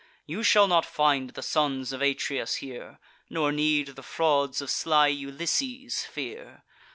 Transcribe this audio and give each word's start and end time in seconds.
You 0.25 0.41
shall 0.41 0.67
not 0.67 0.83
find 0.83 1.29
the 1.29 1.43
sons 1.43 1.93
of 1.93 2.01
Atreus 2.01 2.55
here, 2.55 2.97
Nor 3.29 3.51
need 3.51 3.89
the 3.89 4.01
frauds 4.01 4.59
of 4.59 4.71
sly 4.71 5.09
Ulysses 5.09 6.05
fear. 6.05 6.63